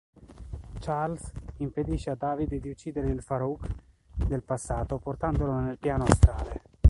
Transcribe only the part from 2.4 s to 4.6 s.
di uccidere il Farouk del